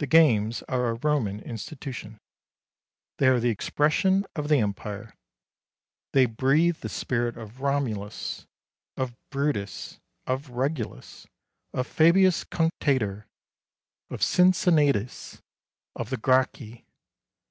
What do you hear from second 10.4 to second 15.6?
Regulus, of Fabius Cunctator, of Cincinnatus,